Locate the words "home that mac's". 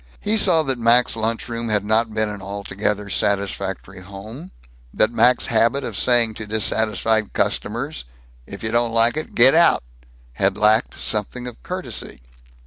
4.01-5.45